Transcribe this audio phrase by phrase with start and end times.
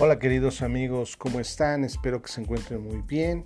[0.00, 1.82] Hola queridos amigos, ¿cómo están?
[1.82, 3.44] Espero que se encuentren muy bien.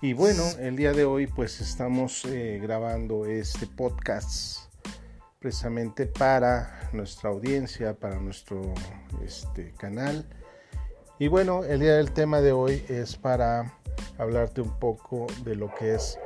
[0.00, 4.72] Y bueno, el día de hoy pues estamos eh, grabando este podcast
[5.40, 8.62] precisamente para nuestra audiencia, para nuestro
[9.24, 10.24] este, canal.
[11.18, 13.76] Y bueno, el día del tema de hoy es para
[14.16, 16.20] hablarte un poco de lo que es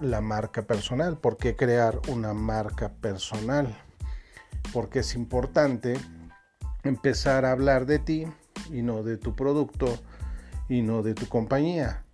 [0.00, 3.80] la marca personal, por qué crear una marca personal,
[4.72, 5.96] porque es importante
[6.82, 8.26] empezar a hablar de ti
[8.72, 9.86] y no de tu producto
[10.68, 12.04] y no de tu compañía.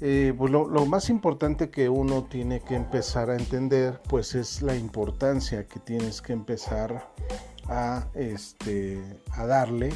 [0.00, 4.76] Eh, pues lo, más importante que uno tiene que empezar a entender pues es la
[4.76, 7.08] importancia que tienes que empezar
[7.66, 9.90] a, este, a darle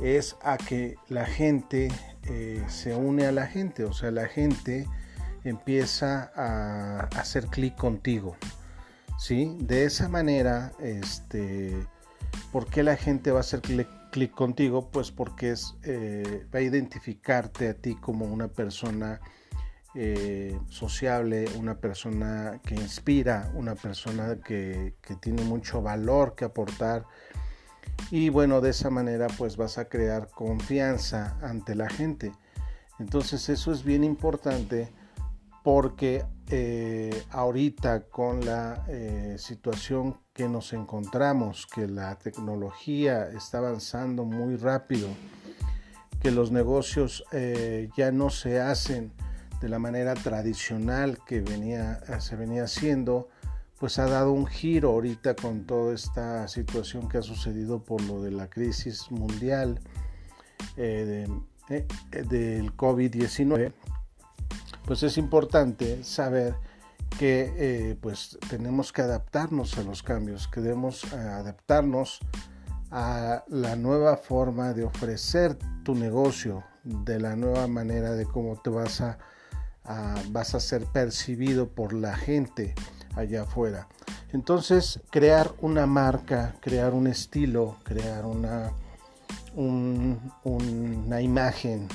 [0.00, 1.88] es a que la gente
[2.24, 4.86] eh, se une a la gente, o sea, la gente
[5.44, 8.36] empieza a, hacer clic contigo,
[9.18, 9.56] ¿sí?
[9.60, 11.74] De esa manera, este,
[12.52, 16.60] ¿por qué la gente va a hacer clic clic contigo, pues porque es, eh, va
[16.60, 19.20] a identificarte a ti como una persona
[19.94, 27.04] eh, sociable, una persona que inspira, una persona que, que, tiene mucho valor que aportar.
[28.10, 32.32] Y bueno, de esa manera pues vas a crear confianza ante la gente.
[32.98, 34.94] Entonces eso es bien importante
[35.66, 44.24] porque eh, ahorita con la eh, situación que nos encontramos, que la tecnología está avanzando
[44.24, 45.08] muy rápido,
[46.20, 49.10] que los negocios eh, ya no se hacen
[49.60, 53.28] de la manera tradicional que venía, se venía haciendo,
[53.80, 58.22] pues ha dado un giro ahorita con toda esta situación que ha sucedido por lo
[58.22, 59.80] de la crisis mundial
[60.76, 61.42] del
[62.76, 63.72] COVID-19
[64.86, 66.54] pues es importante saber
[67.18, 72.20] que eh, pues tenemos que adaptarnos a los cambios, que debemos eh, adaptarnos
[72.90, 78.70] a la nueva forma de ofrecer tu negocio, de la nueva manera de cómo te
[78.70, 79.18] vas a,
[80.30, 82.74] vas a ser percibido por la gente
[83.16, 83.88] allá afuera.
[84.32, 88.72] Entonces, crear una marca, crear un estilo, crear una,
[89.54, 91.88] una imagen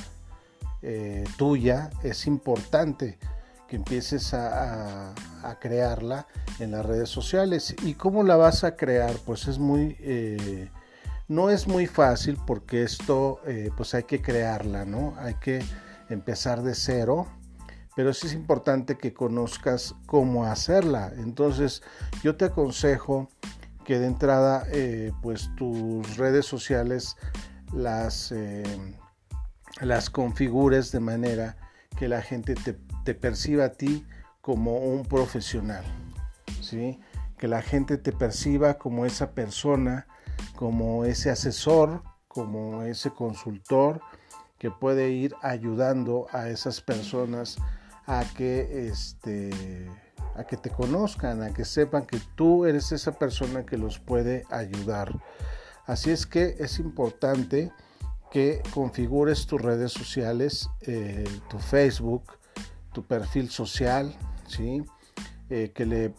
[0.83, 3.19] eh, tuya, es importante
[3.67, 5.13] que empieces a,
[5.59, 6.27] crearla
[6.59, 7.75] en las redes sociales.
[7.83, 9.15] ¿Y cómo la vas a crear?
[9.25, 9.95] Pues es muy...
[9.99, 10.69] Eh,
[11.27, 15.15] no es muy fácil porque esto eh, pues hay que crearla, ¿no?
[15.17, 15.63] Hay que
[16.09, 17.27] empezar de cero,
[17.95, 21.13] pero sí es importante que conozcas cómo hacerla.
[21.15, 21.83] Entonces
[22.21, 23.29] yo te aconsejo
[23.85, 24.67] que de entrada
[25.21, 27.15] pues tus redes sociales
[27.73, 28.33] las
[29.79, 31.57] las configures de manera
[31.97, 34.05] que la gente te, perciba a ti
[34.41, 35.83] como un profesional,
[36.61, 36.99] ¿sí?
[37.37, 40.07] que la gente te perciba como esa persona,
[40.55, 44.01] como ese asesor, como ese consultor
[44.57, 47.57] que puede ir ayudando a esas personas
[48.05, 49.89] a que, este,
[50.35, 54.45] a que te conozcan, a que sepan que tú eres esa persona que los puede
[54.49, 55.11] ayudar.
[55.85, 57.71] Así es que es importante
[58.31, 62.23] que configures tus redes sociales, eh, tu Facebook,
[62.93, 64.15] tu perfil social,
[64.47, 64.83] ¿sí?
[65.49, 66.13] Eh, que, le,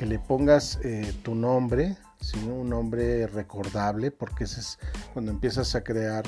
[0.00, 2.38] le, pongas eh, tu nombre, ¿sí?
[2.46, 4.78] un nombre recordable, porque ese es
[5.14, 6.24] cuando empiezas a crear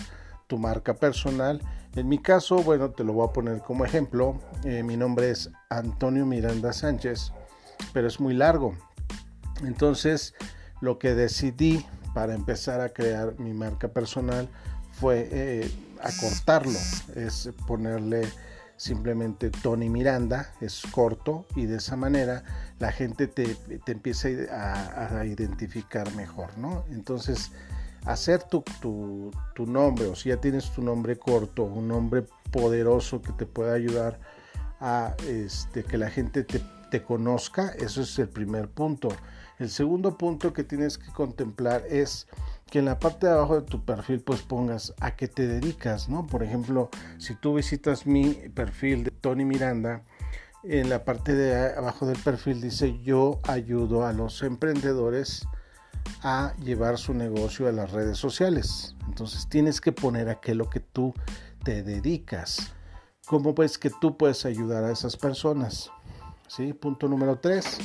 [0.46, 1.60] tu marca personal.
[1.94, 4.40] En mi caso, bueno, te lo voy a poner como ejemplo.
[4.64, 7.32] mi nombre es Antonio Miranda Sánchez,
[7.92, 8.74] pero es muy largo.
[9.62, 10.34] Entonces,
[10.80, 11.84] lo que decidí
[12.14, 14.48] para empezar a crear mi marca personal
[15.00, 15.70] fue eh,
[16.02, 16.78] acortarlo,
[17.14, 18.28] es ponerle
[18.76, 22.44] simplemente Tony Miranda, es corto y de esa manera
[22.78, 26.84] la gente te, empieza a, identificar mejor, ¿no?
[26.90, 27.50] Entonces,
[28.06, 33.32] hacer tu, tu, nombre, o si ya tienes tu nombre corto, un nombre poderoso que
[33.32, 34.20] te pueda ayudar
[34.80, 39.08] a este, que la gente te, te conozca, eso es el primer punto.
[39.58, 42.28] El segundo punto que tienes que contemplar es
[42.70, 46.08] que en la parte de abajo de tu perfil pues pongas a qué te dedicas,
[46.08, 46.26] ¿no?
[46.26, 50.02] Por ejemplo, si tú visitas mi perfil de Tony Miranda,
[50.64, 55.46] en la parte de abajo del perfil dice yo ayudo a los emprendedores
[56.22, 58.94] a llevar su negocio a las redes sociales.
[59.06, 61.14] Entonces tienes que poner a qué lo que tú
[61.64, 62.72] te dedicas.
[63.26, 65.90] ¿Cómo ves que tú puedes ayudar a esas personas?
[66.48, 66.72] ¿Sí?
[66.72, 67.78] Punto número tres,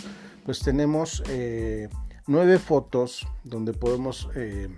[0.45, 1.89] pues tenemos eh,
[2.27, 4.69] nueve fotos donde podemos eh,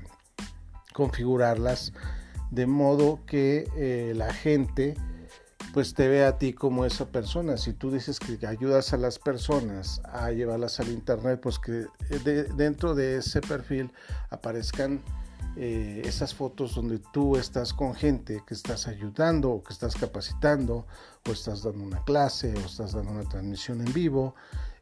[0.94, 1.94] configurarlas
[2.52, 4.96] de modo que eh, la gente
[5.74, 7.58] pues te vea a ti como esa persona.
[7.58, 11.88] Si tú dices que ayudas a las personas a llevarlas al internet, pues que
[12.56, 13.92] dentro de ese perfil
[14.30, 15.04] aparezcan
[15.58, 20.86] eh, esas fotos donde tú estás con gente que estás ayudando o que estás capacitando
[21.28, 24.36] o estás dando una clase o estás dando una transmisión en vivo,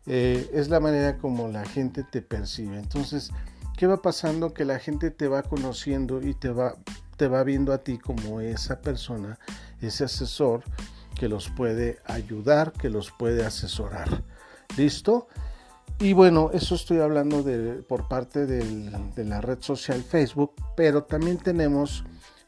[0.05, 2.77] eh, es la manera como la gente te percibe.
[2.77, 3.31] Entonces,
[3.77, 4.53] ¿qué va pasando?
[4.53, 6.75] Que la gente te va conociendo y te va,
[7.17, 9.39] te va viendo a ti como esa persona,
[9.81, 10.63] ese asesor
[11.15, 14.23] que los puede ayudar, que los puede asesorar.
[14.77, 15.27] ¿Listo?
[15.99, 21.37] Y bueno, eso estoy hablando de, por parte de la red social Facebook, pero también
[21.37, 22.03] tenemos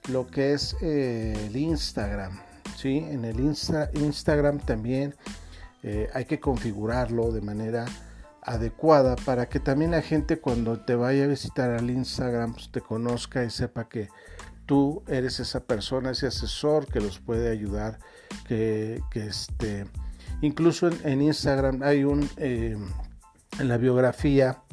[0.09, 2.39] lo que es eh, el Instagram.
[2.75, 2.97] ¿sí?
[2.97, 5.15] En el Instagram también
[5.87, 7.85] eh, hay que configurarlo de manera
[8.41, 12.81] adecuada para que también la gente cuando te vaya a visitar al Instagram pues, te
[12.81, 14.09] conozca y sepa que
[14.65, 17.99] tú eres esa persona, ese asesor que los puede ayudar,
[18.47, 19.85] que, este,
[20.41, 22.75] incluso en, Instagram hay un, eh,
[23.59, 24.63] en la biografía,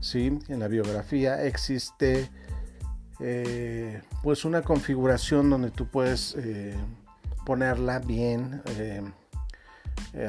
[0.00, 0.38] ¿sí?
[0.48, 2.30] En la biografía existe
[3.20, 6.34] eh, pues una configuración donde tú puedes
[7.44, 8.62] ponerla bien,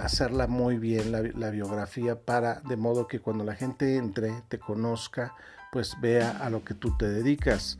[0.01, 5.33] hacerla muy bien la, biografía para de modo que cuando la gente entre, te conozca,
[5.71, 7.77] pues vea a lo que tú te dedicas.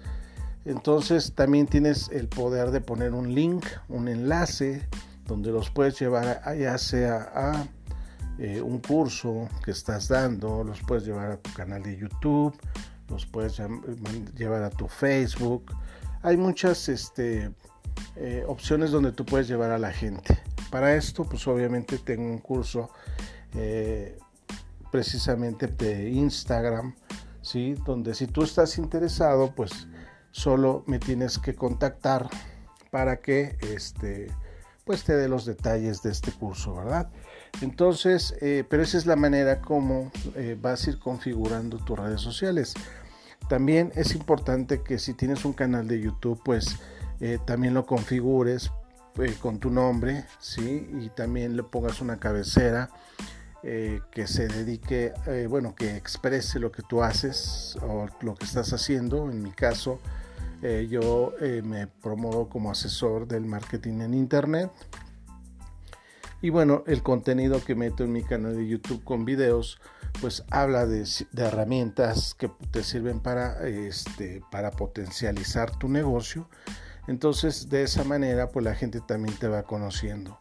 [0.65, 4.87] Entonces también tienes el poder de poner un link, un enlace,
[5.25, 7.67] donde los puedes llevar ya sea a
[8.39, 12.55] eh, un curso que estás dando, los puedes llevar a tu canal de YouTube,
[13.09, 13.59] los puedes
[14.35, 15.73] llevar a tu Facebook.
[16.21, 17.51] Hay muchas este,
[18.15, 20.37] eh, opciones donde tú puedes llevar a la gente.
[20.69, 22.89] Para esto, pues obviamente tengo un curso
[23.55, 24.17] eh,
[24.91, 26.95] precisamente de Instagram,
[27.41, 27.75] ¿sí?
[27.85, 29.87] donde si tú estás interesado, pues
[30.31, 32.29] solo me tienes que contactar
[32.91, 34.27] para que este,
[34.83, 37.09] pues te dé los detalles de este curso, ¿verdad?
[37.61, 42.21] Entonces, eh, pero esa es la manera como eh, vas a ir configurando tus redes
[42.21, 42.73] sociales.
[43.47, 46.77] También es importante que si tienes un canal de YouTube, pues
[47.47, 48.69] también lo configures
[49.39, 50.89] con tu nombre, ¿sí?
[51.01, 52.89] Y también le pongas una cabecera
[53.63, 55.11] que se dedique,
[55.49, 59.29] bueno, que exprese lo que tú haces o lo que estás haciendo.
[59.29, 59.99] En mi caso,
[60.63, 64.71] eh, yo eh, me promuevo como asesor del marketing en Internet.
[66.41, 69.79] Y bueno, el contenido que meto en mi canal de YouTube con videos,
[70.21, 71.05] pues habla de,
[71.35, 76.47] herramientas que te sirven para, este, para potencializar tu negocio.
[77.07, 80.39] Entonces, de esa manera, pues la gente también te va conociendo.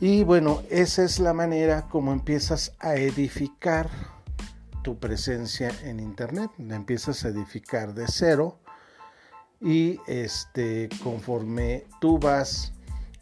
[0.00, 3.88] Y bueno, esa es la manera como empiezas a edificar
[4.82, 6.50] tu presencia en Internet.
[6.58, 8.58] La empiezas a edificar de cero
[9.60, 12.72] y este conforme tú vas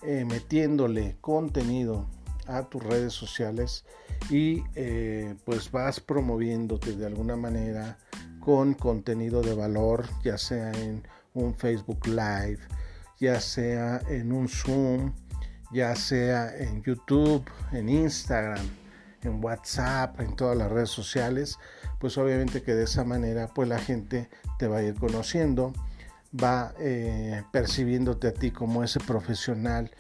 [0.02, 2.06] eh, metiéndole contenido
[2.46, 3.85] a tus redes sociales
[4.29, 7.99] y eh, pues vas promoviéndote de alguna manera
[8.41, 12.59] con contenido de valor ya sea en un Facebook Live
[13.21, 15.13] ya sea en un Zoom
[15.73, 18.67] ya sea en YouTube en Instagram
[19.23, 21.59] en WhatsApp en todas las redes sociales
[22.01, 24.29] pues obviamente que de esa manera pues la gente
[24.59, 25.73] te va a ir conociendo
[26.43, 29.91] va eh, percibiéndote a ti como ese profesional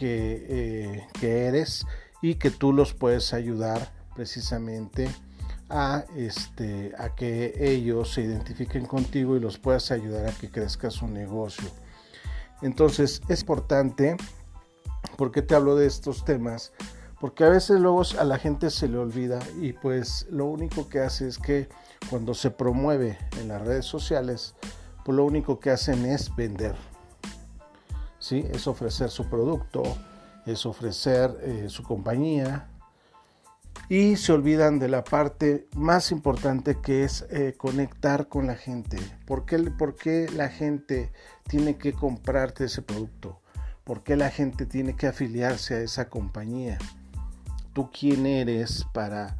[0.00, 1.86] eh, que, eres
[2.20, 5.08] y que tú los puedes ayudar precisamente
[5.68, 10.90] a, este, a que ellos se identifiquen contigo y los puedas ayudar a que crezca
[10.90, 11.68] su negocio.
[12.62, 14.16] Entonces es importante,
[15.16, 16.72] ¿por qué te hablo de estos temas?
[17.20, 21.00] Porque a veces luego a la gente se le olvida y pues lo único que
[21.00, 21.68] hace es que
[22.10, 24.54] cuando se promueve en las redes sociales,
[25.04, 26.76] pues lo único que hacen es vender.
[28.18, 28.46] ¿sí?
[28.50, 29.82] Es ofrecer su producto,
[30.46, 32.68] es ofrecer eh, su compañía
[33.88, 38.98] y se olvidan de la parte más importante que es eh, conectar con la gente.
[39.26, 41.10] ¿Por qué, ¿Por qué la gente
[41.48, 43.40] tiene que comprarte ese producto?
[43.84, 46.76] ¿Por qué la gente tiene que afiliarse a esa compañía?
[47.72, 49.36] ¿Tú quién eres para,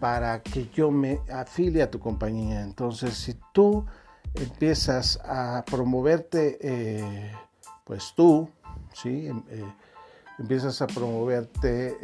[0.00, 2.62] para que yo me afilie a tu compañía?
[2.62, 3.86] Entonces, si tú
[4.34, 7.30] empiezas a promoverte, eh,
[7.84, 8.50] pues tú,
[8.92, 9.28] ¿sí?
[9.28, 9.72] Em, eh,
[10.40, 11.96] empiezas a promoverte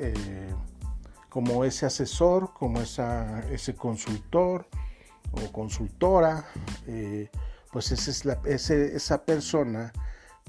[1.28, 4.66] como ese asesor, como esa, ese consultor
[5.32, 6.46] o consultora,
[7.72, 9.92] pues esa, esa persona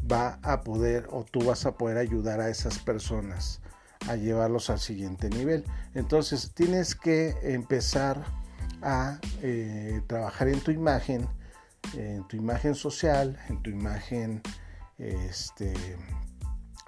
[0.09, 3.61] va a poder o tú vas a poder ayudar a esas personas
[4.07, 5.65] a llevarlos al siguiente nivel.
[5.93, 8.23] Entonces tienes que empezar
[8.81, 9.19] a
[10.07, 11.27] trabajar en tu imagen
[11.93, 14.41] en tu imagen social, en tu imagen
[14.97, 15.73] este,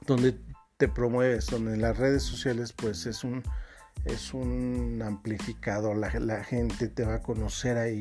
[0.05, 0.39] donde
[0.77, 3.43] te promueves, donde en las redes sociales pues es un,
[4.05, 7.99] es un amplificador, la, gente te va a conocer ahí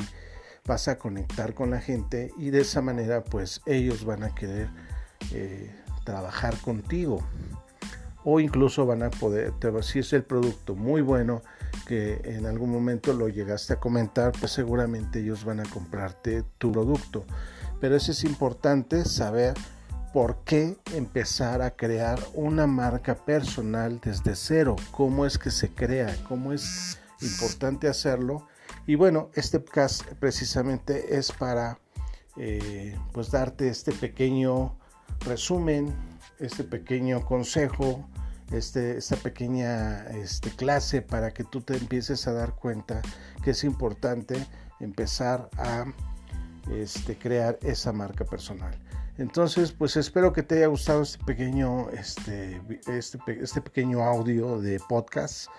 [0.66, 4.68] vas a conectar con la gente y de esa manera pues ellos van a querer
[5.32, 7.22] eh, trabajar contigo
[8.24, 9.52] o incluso van a poder,
[9.82, 11.42] si es el producto muy bueno
[11.86, 16.70] que en algún momento lo llegaste a comentar, pues seguramente ellos van a comprarte tu
[16.72, 17.24] producto.
[17.80, 19.54] Pero eso es importante saber
[20.12, 26.16] por qué empezar a crear una marca personal desde cero, cómo es que se crea,
[26.28, 28.48] cómo es importante hacerlo.
[28.86, 31.78] Y bueno, este podcast precisamente es para
[32.36, 34.76] eh, pues darte este pequeño
[35.20, 35.94] resumen,
[36.38, 38.08] este pequeño consejo,
[38.50, 43.00] este, esta pequeña este, clase para que tú te empieces a dar cuenta
[43.44, 44.44] que es importante
[44.80, 45.84] empezar a
[46.72, 48.76] este, crear esa marca personal.
[49.20, 52.58] Entonces, pues espero que te haya gustado este pequeño, este,
[52.88, 55.50] este, este pequeño audio de podcast.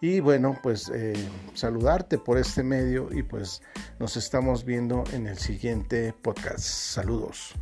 [0.00, 1.12] Y bueno, pues eh,
[1.52, 3.60] saludarte por este medio y pues
[3.98, 6.60] nos estamos viendo en el siguiente podcast.
[6.60, 7.54] Saludos.